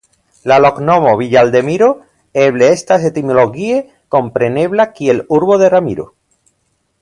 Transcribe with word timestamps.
La 0.51 0.55
loknomo 0.65 1.11
"Villaldemiro" 1.19 1.89
eble 2.45 2.69
estas 2.77 3.05
etimologie 3.11 3.77
komprenebla 4.17 4.89
kiel 4.97 5.23
"Urbo 5.39 5.61
de 5.65 5.71
Ramiro". 5.77 6.09